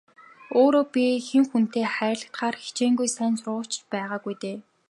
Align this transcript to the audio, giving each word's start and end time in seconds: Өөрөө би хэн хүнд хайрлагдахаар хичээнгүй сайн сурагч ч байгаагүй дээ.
Өөрөө 0.59 0.85
би 0.93 1.05
хэн 1.27 1.43
хүнд 1.49 1.71
хайрлагдахаар 1.95 2.55
хичээнгүй 2.63 3.09
сайн 3.17 3.33
сурагч 3.41 3.71
ч 3.79 3.81
байгаагүй 3.91 4.35
дээ. 4.41 4.57